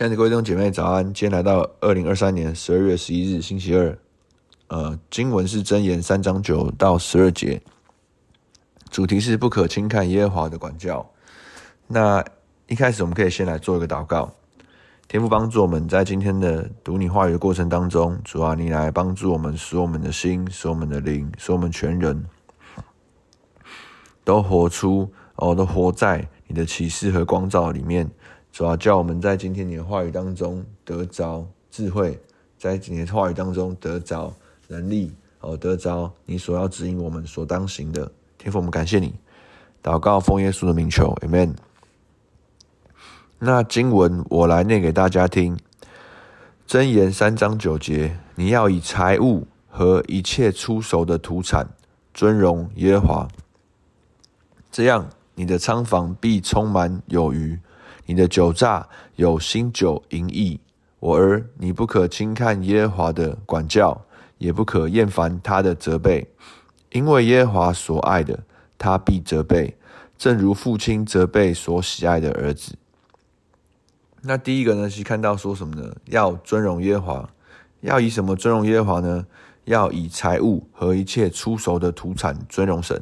[0.00, 1.04] 亲爱的各位弟兄姐妹，早安！
[1.12, 3.98] 今天来到二零二三年十二月十一日，星期二。
[4.68, 7.60] 呃，经文是箴言三章九到十二节，
[8.88, 11.06] 主题是不可轻看耶和华的管教。
[11.86, 12.24] 那
[12.66, 14.32] 一开始我们可以先来做一个祷告，
[15.06, 22.24] 天父帮助我们在今天的读你话语的过程当中，主啊，你来帮助我们，使我们的心，使我们的灵，使我们全人
[24.24, 28.10] 都活出哦，都活在你的启示和光照里面。
[28.52, 32.18] 主要叫我们在今天你的话语当中得着智慧，
[32.58, 34.34] 在今天的话语当中得着
[34.66, 38.10] 能力，哦，得着你所要指引我们所当行的。
[38.36, 39.14] 天父，我们感谢你，
[39.82, 41.54] 祷告奉耶稣的名求，Amen。
[43.38, 45.56] 那经文我来念给大家听，
[46.66, 51.68] 箴言三章九节，你要以财物和一切初熟的土产
[52.12, 53.28] 尊荣耶和华，
[54.70, 57.58] 这样你的仓房必充满有余。
[58.10, 60.58] 你的酒榨有新酒盈溢，
[60.98, 64.04] 我儿，你不可轻看耶和华的管教，
[64.38, 66.26] 也不可厌烦他的责备，
[66.90, 68.36] 因为耶和华所爱的，
[68.76, 69.76] 他必责备，
[70.18, 72.74] 正如父亲责备所喜爱的儿子。
[74.22, 75.94] 那第一个呢，是看到说什么呢？
[76.06, 77.30] 要尊荣耶和华，
[77.82, 79.24] 要以什么尊荣耶和华呢？
[79.66, 83.00] 要以财物和一切初熟的土产尊荣神。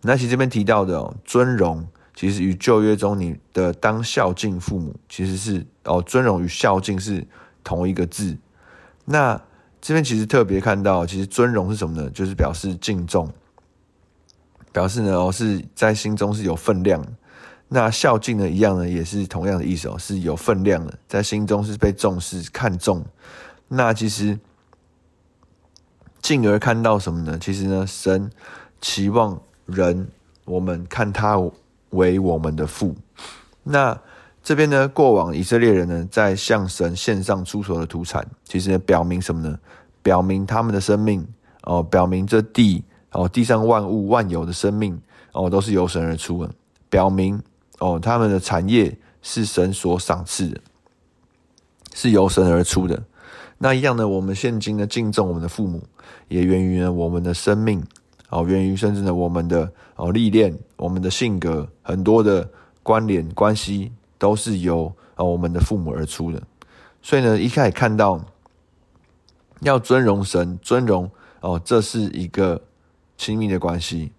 [0.00, 1.86] 那其实这边提到的哦，尊荣。
[2.14, 7.26] 其实与旧约中你的当孝敬父母，其实是哦，尊荣与孝敬是
[7.64, 8.36] 同一个字。
[9.06, 9.40] 那
[9.80, 12.10] 这边其实特别看到，其实尊荣是什么呢？
[12.10, 13.32] 就是表示敬重，
[14.72, 17.02] 表示呢哦是在心中是有分量。
[17.68, 23.02] 那孝敬呢一样呢，也是同样的意思哦，是有分量的，在心中是被重视、看重。
[23.68, 24.38] 那其实
[26.20, 27.38] 进而看到什么呢？
[27.40, 28.30] 其实呢，神
[28.82, 30.08] 期望人，
[30.44, 31.40] 我们看他。
[31.92, 32.94] 为我们的父，
[33.62, 33.98] 那
[34.42, 34.88] 这边呢？
[34.88, 39.58] 过往以色列人呢，在向神献上出熟的土产，其实呢，表明什么呢？
[40.02, 41.24] 表明他们的生命
[41.62, 42.82] 哦，表明这地
[43.12, 45.00] 哦，地上万物万有的生命
[45.32, 46.52] 哦，都是由神而出的，
[46.90, 47.40] 表明
[47.78, 50.60] 哦，他们的产业是神所赏赐的，
[51.94, 53.00] 是由神而出的。
[53.58, 55.80] 那一样呢，我们现今呢，敬重我们的父母，
[56.26, 57.80] 也源于呢，我们的生命。
[58.32, 62.48] 哦，源于甚至呢，我们的哦历练，我们的性格，很多的
[62.82, 66.42] 关联关系都是由哦我们的父母而出的。
[67.02, 68.18] 所以呢，一开始看到
[69.60, 71.10] 要尊荣神，尊荣
[71.42, 72.62] 哦，这是一个
[73.18, 74.10] 亲密的关系。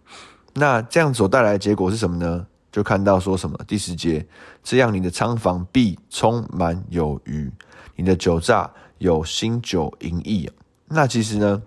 [0.53, 2.45] 那这样所带来的结果是什么呢？
[2.71, 4.23] 就看到说什么第十节，
[4.61, 7.51] 这样你的仓房必充满有余，
[7.95, 8.69] 你的酒榨
[8.99, 10.47] 有新酒盈溢。
[10.87, 11.63] 那其实呢？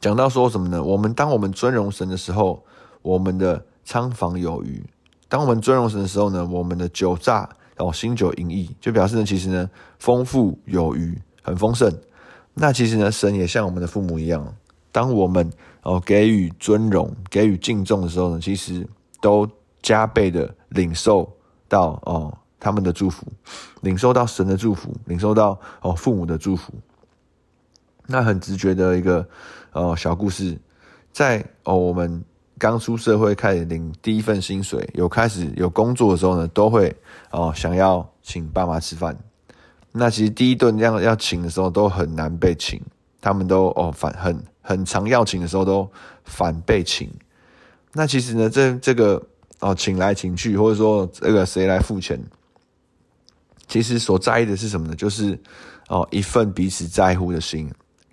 [0.00, 0.82] 讲到说什么呢？
[0.82, 2.64] 我们当我们尊荣神的时候，
[3.02, 4.80] 我们的仓房有余；
[5.28, 7.46] 当我们尊荣神的时候呢，我们的酒榨
[7.76, 9.68] 哦，新酒盈溢，就表示呢，其实呢，
[9.98, 11.92] 丰富有余，很丰盛。
[12.54, 14.54] 那其实呢，神也像我们的父母一样，
[14.90, 15.52] 当我们
[15.82, 18.88] 哦给予尊荣、给予敬重的时候呢，其实
[19.20, 19.46] 都
[19.82, 21.30] 加倍的领受
[21.68, 23.26] 到哦他们的祝福，
[23.82, 26.72] 领受到神的祝福，领受到哦父母的祝福。
[28.06, 29.28] 那很直觉的一个。
[29.72, 30.58] 哦，小故事，
[31.12, 32.24] 在哦，我们
[32.58, 36.94] 刚出社会开始领第一份薪水，有开始有工作的时候呢，都会
[37.30, 39.16] 哦想要请爸妈吃饭。
[39.92, 42.80] 那其实第一顿要要请的时候都很难被请，
[43.20, 45.88] 他们都哦反很很常要请的时候都
[46.24, 47.10] 反被请。
[47.92, 49.20] 那其实呢，这这个
[49.60, 52.20] 哦请来请去，或者说这个谁来付钱，
[53.66, 54.94] 其实所在意的是什么呢？
[54.94, 55.38] 就是
[55.88, 57.70] 哦一份彼此在乎的心。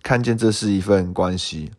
[0.08, 1.70] 看见这是一份关系，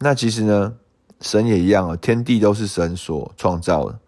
[0.00, 0.74] 那其实呢，
[1.22, 3.98] 神也一样啊，天地都是神所创造的。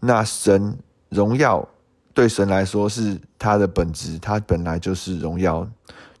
[0.00, 0.78] 那神
[1.10, 1.68] 荣耀
[2.14, 5.68] 对神来说是他的本质，他本来就是荣耀。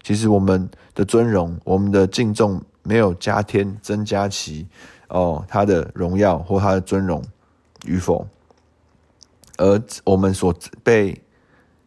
[0.02, 4.68] 其实我们的尊荣，我们的敬重，没有加添增加其
[5.08, 7.24] 哦他的荣耀或他的尊荣
[7.86, 8.28] 与否，
[9.56, 11.18] 而我们所被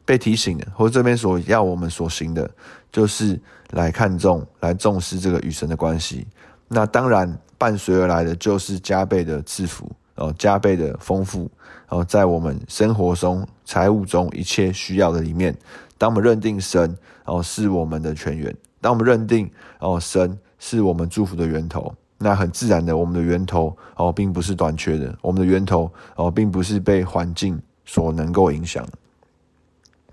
[0.03, 2.50] 被提醒的，或这边所要我们所行的，
[2.98, 3.40] 就是。
[3.72, 6.26] 来看重、来重视这个与神的关系，
[6.70, 11.52] 那当然伴随而来的就是加倍的赐福哦，加倍的丰富
[11.90, 15.54] 哦，在我们生活中、财务中一切需要的里面，
[15.98, 28.88] 当我们认定神哦是我们的泉源，当我们认定哦神是我们祝福的源头，那很自然的，我们的源头哦并不是短缺的，我们的源头哦并不是被环境所能够影响。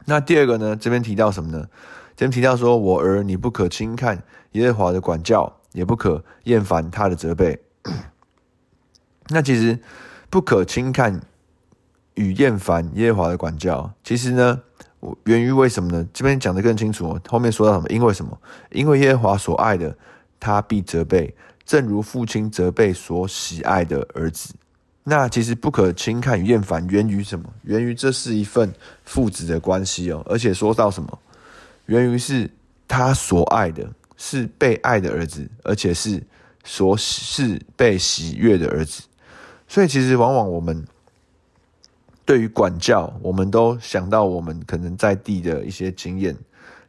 [0.06, 1.64] 那第二个呢，这边提到什么呢？
[2.16, 4.22] 这边提到说：“我儿，你不可轻看
[4.52, 7.58] 耶和华的管教，也不可厌烦他的责备。
[9.28, 9.78] ”那其实
[10.30, 11.20] 不可轻看
[12.14, 14.60] 与厌烦耶和华的管教，其实呢，
[15.24, 16.06] 源于为什么呢？
[16.12, 17.20] 这边讲得更清楚哦。
[17.28, 17.88] 后面说到什么？
[17.88, 18.38] 因为什么？
[18.70, 19.96] 因为耶和华所爱的，
[20.38, 21.34] 他必责备，
[21.64, 24.54] 正如父亲责备所喜爱的儿子。
[25.02, 27.44] 那其实不可轻看与厌烦，源于什么？
[27.62, 28.72] 源于这是一份
[29.04, 30.22] 父子的关系哦。
[30.26, 31.18] 而且说到什么？
[31.86, 32.50] 源于是
[32.88, 36.22] 他所爱的，是被爱的儿子，而且是
[36.62, 39.02] 所是被喜悦的儿子。
[39.66, 40.84] 所以其实往往我们
[42.24, 46.36] 对于管教，我们都想到我们可能在地的一些经验，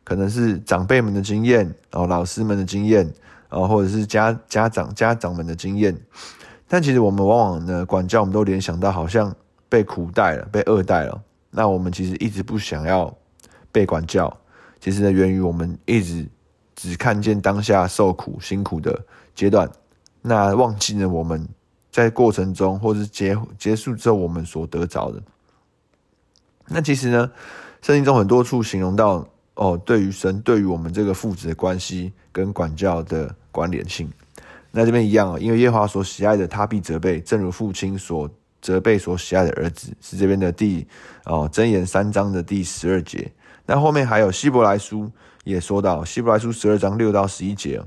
[0.04, 3.06] 可能是长辈们的经验，然后老师们的经验，
[3.50, 5.98] 然后或者是家家长家长们的经验。
[6.68, 9.34] 但其实我们往往呢，管教我们都联想到好像
[9.68, 11.22] 被苦待了，被恶待了。
[11.52, 13.16] 那我们其实一直不想要
[13.72, 14.36] 被管教，
[14.86, 16.28] 其实呢，源于我们一直
[16.76, 19.04] 只看见当下受苦辛苦的
[19.34, 19.68] 阶段，
[20.22, 21.44] 那忘记了我们
[21.90, 25.20] 在过程中或是结结束之后我们所得着的。
[26.68, 27.32] 那其实呢，
[27.82, 34.08] 圣经中很多处形容到哦，对于神对于我们这个父子的关系跟管教的关联性。
[34.70, 38.30] 那这边一样哦，因为耶和华所喜爱的，他必责备，正如父亲所
[38.62, 40.86] 责备所喜爱的儿子，是这边的第
[41.24, 43.32] 哦箴言三章的第十二节。
[43.66, 45.12] 那后面还有希伯来书
[45.44, 47.82] 也说到，希伯来书十二章六到十一节，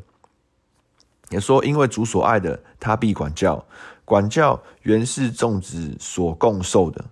[1.31, 3.65] 也说因为主所爱的，他必管教，
[4.05, 7.05] 管教原是众子所共受的。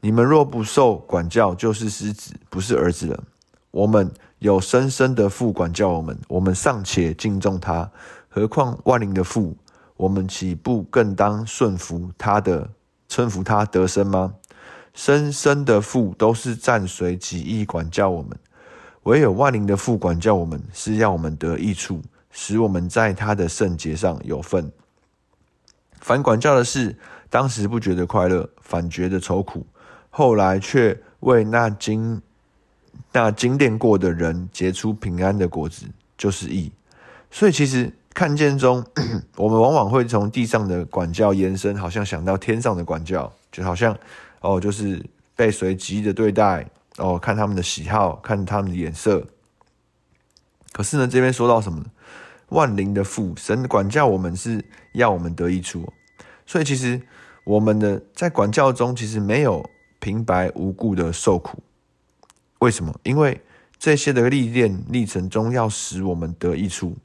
[0.00, 3.22] 你们若不受管教，就是失子，不是儿子了。
[3.70, 7.90] 我们有生身的父管教我们，我们尚且敬重他。
[8.28, 9.56] 何况万灵的父，
[9.96, 12.70] 我们岂不更当顺服他的，
[13.08, 14.34] 称服他得生吗？
[14.94, 18.30] 生身的父都是暂随己意管教我们，
[19.04, 24.70] 唯有万灵的父管教我们，是要我们得益处，使我们在他的圣洁上有份。
[26.00, 26.96] 凡管教的事，
[27.28, 29.60] 当时不觉得快乐，反觉得愁苦；
[30.10, 32.20] 后来却为那经
[33.12, 36.72] 那经练过的人结出平安的果子，就是义。
[37.30, 37.92] 所以其实。
[38.12, 38.84] 看见中，
[39.36, 43.96] 我们往往会从地上的管教延伸，好像想到天上的管教，就好像
[44.40, 45.04] 哦，就是
[45.36, 49.26] 被随机的对待哦，看他们的喜好，看他们的眼色。
[50.72, 51.86] 可是呢，这边说到什么呢？
[52.48, 55.92] 万灵的父神管教我们是要我们得益处，
[56.44, 57.00] 所以其实
[57.44, 59.64] 我们的在管教中其实没有
[60.00, 61.62] 平白无故的受苦。
[62.58, 62.92] 为什么？
[63.04, 63.40] 因为
[63.78, 66.96] 这些的历练历程中要使我们得益处。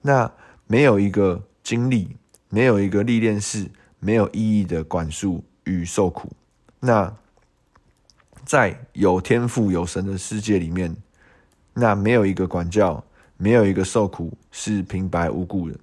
[0.00, 0.30] 那
[0.66, 2.16] 没有一个经历，
[2.48, 3.70] 没有一个历练是
[4.00, 6.32] 没有意义的管束与受苦。
[6.86, 7.10] 那
[8.44, 10.94] 在有天赋有神的世界里面，
[11.72, 13.02] 那没有一个管教，
[13.38, 15.74] 没有一个受苦是平白无故的。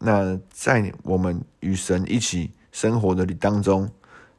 [0.00, 3.88] 那在我们与神一起生活的当中，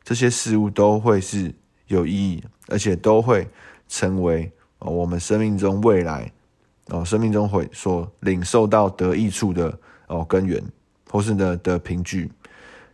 [0.04, 1.56] 这些事物都会是
[1.88, 3.48] 有意义，而且都会
[3.88, 6.30] 成为我们生命中未来。
[6.88, 10.62] 哦，生命中会所领受到得益处的哦根源，
[11.10, 12.30] 或是呢的凭据。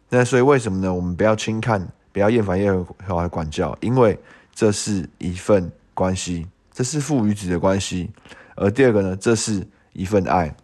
[0.07, 0.93] 那所以为什么呢？
[0.93, 4.17] 我们不要轻看，不要厌烦耶和华的管教，因为
[4.51, 8.09] 这是一份关系，这是父与子的关系。
[8.55, 10.55] 而第二个呢，这是一份爱。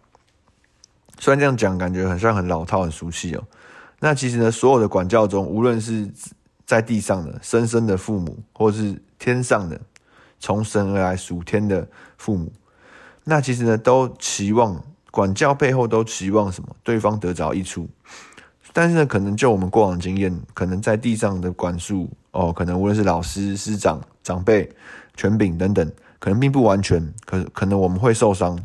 [1.20, 3.44] 虽然这样讲，感觉很像很老套、很熟悉哦。
[4.00, 6.10] 那其实呢，所有的管教中，无论是
[6.66, 9.80] 在地上的生身的父母，或是天上的
[10.40, 11.86] 从神而来属天的
[12.18, 12.52] 父母。
[13.22, 16.74] 那其实呢，都期望管教背后都期望什么？
[16.82, 17.88] 对方得着益处。
[18.74, 24.68] 但是呢，可能就我们过往经验，可能在地上的管束哦，可能无论是老师、师长、长辈、
[25.16, 28.58] 权柄等等，可能并不完全，可可能我们会受伤。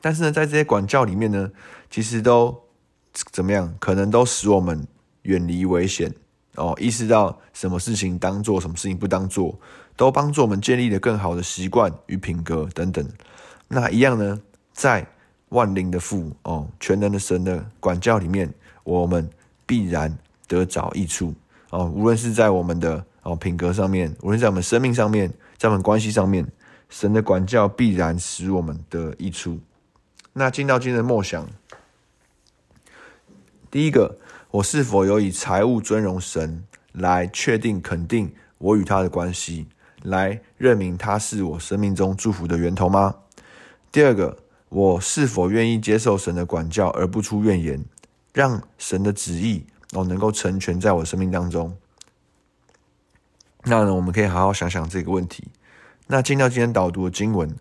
[0.00, 1.50] 但是呢，在这些管教里面呢，
[1.90, 2.56] 其实都
[3.12, 3.74] 怎么样？
[3.80, 4.86] 可能都使我们
[5.22, 6.14] 远离危险
[6.54, 9.58] 哦，意识到什么事情当做，什么事情不当做。
[9.96, 13.02] 都帮助我们建立了更好的习惯与品格等等。
[13.66, 14.38] 那一样呢，
[14.74, 15.06] 在
[15.48, 18.52] 万灵的父哦，全能的神的管教里面，
[18.86, 19.28] 我们
[19.66, 20.16] 必然
[20.46, 21.34] 得着益处
[21.70, 21.92] 哦。
[21.94, 26.46] 无论是在我们的哦品格上面，无论在我们生命上面，在我们关系上面，
[26.88, 29.58] 神的管教必然使我们得益处。
[30.32, 31.48] 那进到今日的默想，
[33.70, 34.18] 第一个，
[34.52, 39.66] 我是否有以财务尊荣神来确定肯定我与他的关系？
[40.02, 43.16] 来认明他是我生命中祝福的源头吗？
[43.90, 44.36] 第二个，
[44.68, 47.84] 我是否愿意接受神的管教而不出怨言，
[48.36, 49.64] 让神的旨意
[49.94, 51.74] 哦能够成全在我生命当中？
[53.62, 55.44] 那，我们可以好好想想这个问题。
[56.06, 57.56] 那进到今天导读的经文，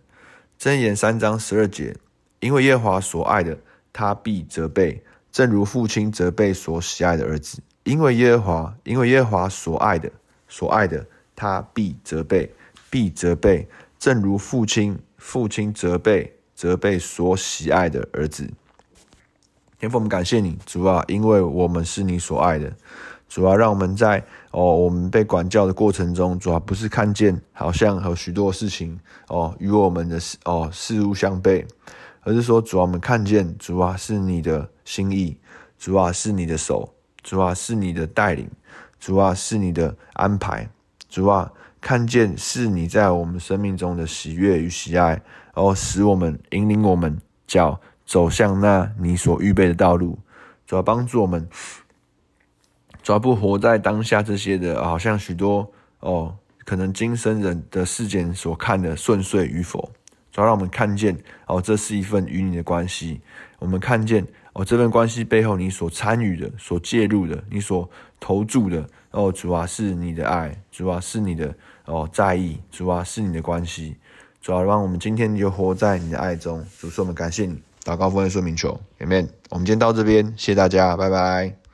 [0.60, 1.96] 箴言三章十二节，
[2.42, 3.58] 因为耶和华所爱的，
[3.94, 5.02] 他必责备，
[5.32, 7.60] 正如父亲责备所喜爱的儿子。
[7.86, 10.12] 因为耶和华，因为耶和华所爱的，
[10.50, 11.06] 所爱的。
[11.38, 12.54] 他必责备，
[12.90, 13.66] 必责备，
[13.98, 18.50] 正如父亲父亲责备责备所喜爱的儿子。
[19.86, 22.74] 天父，我们感谢你，主啊，因为我们是你所爱的。
[23.30, 31.64] 主啊，让我们在哦，我们被管教的过程中，主啊，不是看见好像有许多事情哦与我们的事哦事物相悖，
[32.22, 35.38] 而是说，主啊，我们看见主啊是你的心意，
[35.78, 38.50] 主啊是你的手，主啊是你的带领，
[39.00, 40.68] 主啊是你的安排，
[41.08, 45.10] 主啊看见是你在我们生命中的喜悦与喜爱，
[45.54, 47.16] 然后使我们引领我们
[47.46, 50.20] 脚走向那你所预备的道路，
[50.66, 51.48] 主要帮助我们。
[53.02, 59.92] 主要不活在当下这些的，好像许多哦，可能今生人的世间所看的顺遂与否，
[60.32, 63.22] 主要让我们看见哦，这是一份与你的关系。
[63.60, 67.88] 我们看见哦，这份关系背后你所参与的、所介入的、你所
[68.20, 71.54] 投注的哦，主要是你的爱，主要是你的
[71.86, 73.98] 哦在意，主要是你的关系。
[74.42, 76.66] 主要让我们今天就活在你的爱中。
[76.80, 79.28] 主说我们感谢你，打高分的说明球，Amen。
[79.52, 81.65] 我们今天到这边，谢谢大家，拜拜。